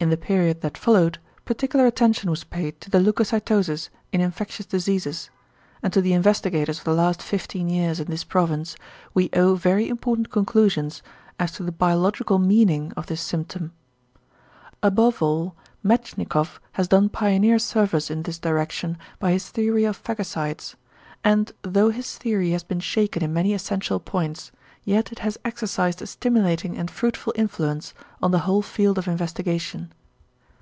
[0.00, 5.30] In the period that followed particular attention was paid to the leucocytosis in infectious diseases,
[5.82, 8.76] and to the investigators of the last 15 years in this province
[9.14, 11.00] we owe very important conclusions
[11.38, 13.72] as to the ~biological meaning~ of this symptom.
[14.82, 20.74] Above all Metschnikoff has done pioneer service in this direction by his theory of phagocytes,
[21.26, 24.52] and though his theory has been shaken in many essential points,
[24.86, 29.90] yet it has exercised a stimulating and fruitful influence on the whole field of investigation.